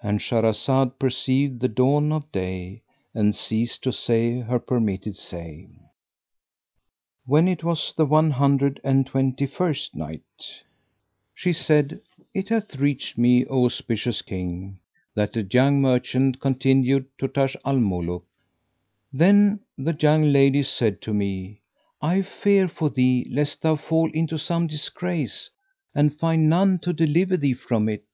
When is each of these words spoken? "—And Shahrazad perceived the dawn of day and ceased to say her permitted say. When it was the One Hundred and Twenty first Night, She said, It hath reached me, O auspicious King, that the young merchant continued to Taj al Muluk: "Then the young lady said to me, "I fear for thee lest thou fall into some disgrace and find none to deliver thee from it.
"—And 0.00 0.20
Shahrazad 0.20 0.96
perceived 1.00 1.58
the 1.58 1.66
dawn 1.66 2.12
of 2.12 2.30
day 2.30 2.84
and 3.12 3.34
ceased 3.34 3.82
to 3.82 3.90
say 3.92 4.38
her 4.38 4.60
permitted 4.60 5.16
say. 5.16 5.66
When 7.26 7.48
it 7.48 7.64
was 7.64 7.92
the 7.92 8.06
One 8.06 8.30
Hundred 8.30 8.78
and 8.84 9.04
Twenty 9.08 9.46
first 9.46 9.96
Night, 9.96 10.62
She 11.34 11.52
said, 11.52 12.00
It 12.32 12.48
hath 12.50 12.76
reached 12.76 13.18
me, 13.18 13.44
O 13.46 13.64
auspicious 13.64 14.22
King, 14.22 14.78
that 15.16 15.32
the 15.32 15.42
young 15.42 15.80
merchant 15.82 16.38
continued 16.38 17.06
to 17.18 17.26
Taj 17.26 17.56
al 17.64 17.80
Muluk: 17.80 18.22
"Then 19.12 19.58
the 19.76 19.96
young 19.98 20.32
lady 20.32 20.62
said 20.62 21.02
to 21.02 21.12
me, 21.12 21.60
"I 22.00 22.22
fear 22.22 22.68
for 22.68 22.88
thee 22.88 23.26
lest 23.28 23.62
thou 23.62 23.74
fall 23.74 24.12
into 24.12 24.38
some 24.38 24.68
disgrace 24.68 25.50
and 25.92 26.16
find 26.16 26.48
none 26.48 26.78
to 26.82 26.92
deliver 26.92 27.36
thee 27.36 27.54
from 27.54 27.88
it. 27.88 28.04